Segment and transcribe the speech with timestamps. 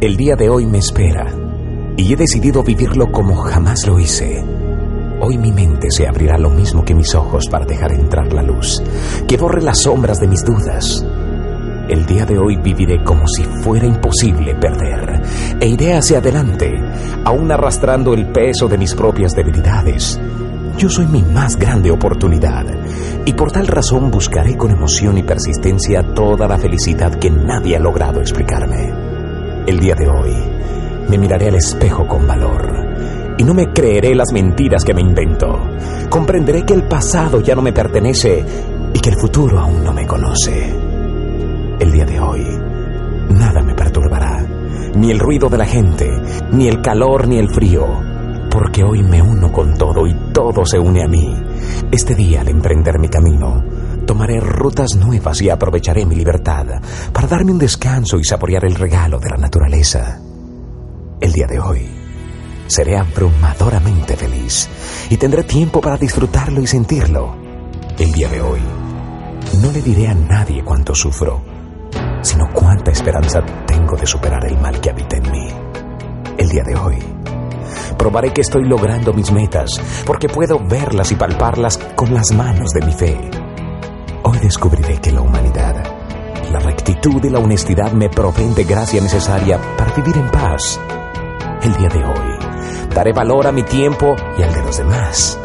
[0.00, 1.26] El día de hoy me espera
[1.96, 4.44] y he decidido vivirlo como jamás lo hice.
[5.20, 8.80] Hoy mi mente se abrirá lo mismo que mis ojos para dejar entrar la luz,
[9.26, 11.04] que borre las sombras de mis dudas.
[11.88, 15.20] El día de hoy viviré como si fuera imposible perder
[15.58, 16.72] e iré hacia adelante,
[17.24, 20.20] aún arrastrando el peso de mis propias debilidades.
[20.76, 22.66] Yo soy mi más grande oportunidad
[23.24, 27.80] y por tal razón buscaré con emoción y persistencia toda la felicidad que nadie ha
[27.80, 28.97] logrado explicarme.
[29.68, 30.32] El día de hoy
[31.10, 35.60] me miraré al espejo con valor y no me creeré las mentiras que me invento.
[36.08, 38.42] Comprenderé que el pasado ya no me pertenece
[38.94, 40.74] y que el futuro aún no me conoce.
[41.80, 42.46] El día de hoy
[43.28, 44.42] nada me perturbará,
[44.96, 46.08] ni el ruido de la gente,
[46.50, 47.84] ni el calor, ni el frío,
[48.50, 51.36] porque hoy me uno con todo y todo se une a mí.
[51.92, 53.62] Este día al emprender mi camino,
[54.08, 56.64] Tomaré rutas nuevas y aprovecharé mi libertad
[57.12, 60.18] para darme un descanso y saborear el regalo de la naturaleza.
[61.20, 61.86] El día de hoy
[62.68, 64.66] seré abrumadoramente feliz
[65.10, 67.36] y tendré tiempo para disfrutarlo y sentirlo.
[67.98, 68.60] El día de hoy
[69.60, 71.42] no le diré a nadie cuánto sufro,
[72.22, 75.48] sino cuánta esperanza tengo de superar el mal que habita en mí.
[76.38, 76.96] El día de hoy
[77.98, 82.86] probaré que estoy logrando mis metas porque puedo verlas y palparlas con las manos de
[82.86, 83.37] mi fe.
[84.42, 85.74] Descubriré que la humanidad,
[86.52, 90.80] la rectitud y la honestidad me proveen de gracia necesaria para vivir en paz.
[91.60, 92.38] El día de hoy
[92.94, 95.38] daré valor a mi tiempo y al de los demás.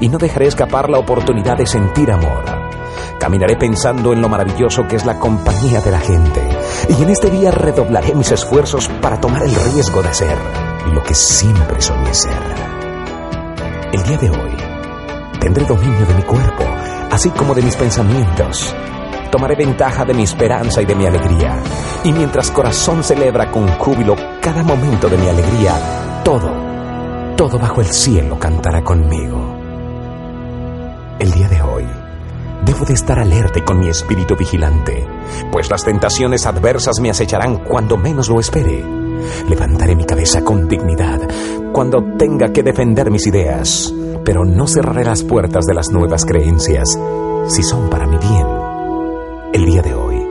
[0.00, 2.44] Y no dejaré escapar la oportunidad de sentir amor.
[3.18, 6.40] Caminaré pensando en lo maravilloso que es la compañía de la gente.
[6.96, 10.38] Y en este día redoblaré mis esfuerzos para tomar el riesgo de ser
[10.92, 12.38] lo que siempre soñé ser.
[13.92, 14.67] El día de hoy
[15.48, 16.62] tendré dominio de mi cuerpo
[17.10, 18.74] así como de mis pensamientos.
[19.30, 21.56] Tomaré ventaja de mi esperanza y de mi alegría.
[22.04, 26.50] Y mientras corazón celebra con júbilo cada momento de mi alegría, todo,
[27.34, 29.56] todo bajo el cielo cantará conmigo.
[31.18, 31.86] El día de hoy,
[32.66, 35.06] debo de estar alerta con mi espíritu vigilante,
[35.50, 38.84] pues las tentaciones adversas me acecharán cuando menos lo espere.
[39.48, 41.20] Levantaré mi cabeza con dignidad
[41.72, 43.94] cuando tenga que defender mis ideas
[44.28, 46.86] pero no cerraré las puertas de las nuevas creencias
[47.46, 48.46] si son para mi bien.
[49.54, 50.22] El día de hoy,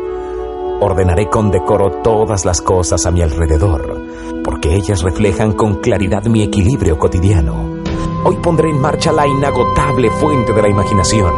[0.79, 6.43] ordenaré con decoro todas las cosas a mi alrededor, porque ellas reflejan con claridad mi
[6.43, 7.81] equilibrio cotidiano.
[8.23, 11.33] Hoy pondré en marcha la inagotable fuente de la imaginación,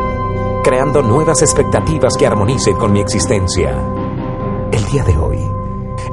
[0.61, 3.73] creando nuevas expectativas que armonicen con mi existencia.
[4.69, 5.39] El día de hoy,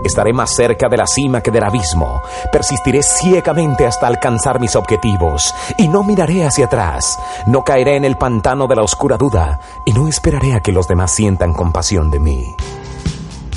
[0.06, 2.22] Estaré más cerca de la cima que del abismo.
[2.52, 5.52] Persistiré ciegamente hasta alcanzar mis objetivos.
[5.78, 7.18] Y no miraré hacia atrás.
[7.46, 9.58] No caeré en el pantano de la oscura duda.
[9.84, 12.54] Y no esperaré a que los demás sientan compasión de mí.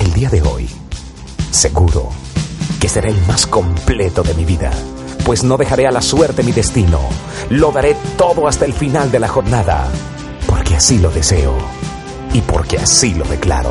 [0.00, 0.68] El día de hoy,
[1.52, 2.08] seguro
[2.80, 4.72] que será el más completo de mi vida.
[5.24, 6.98] Pues no dejaré a la suerte mi destino.
[7.50, 9.86] Lo daré todo hasta el final de la jornada.
[10.48, 11.54] Porque así lo deseo.
[12.32, 13.70] Y porque así lo declaro.